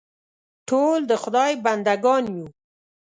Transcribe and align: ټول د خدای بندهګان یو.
ټول 0.69 0.99
د 1.09 1.11
خدای 1.23 1.51
بندهګان 1.65 2.23
یو. 2.35 2.47